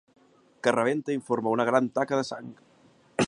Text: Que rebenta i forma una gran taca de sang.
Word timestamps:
Que 0.67 0.73
rebenta 0.77 1.13
i 1.17 1.21
forma 1.27 1.53
una 1.57 1.67
gran 1.71 1.91
taca 1.99 2.21
de 2.21 2.25
sang. 2.31 2.51